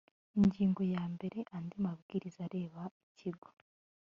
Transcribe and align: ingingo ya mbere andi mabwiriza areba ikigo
ingingo 0.39 0.81
ya 0.93 1.03
mbere 1.13 1.39
andi 1.55 1.75
mabwiriza 1.85 2.39
areba 2.47 2.81
ikigo 3.07 3.47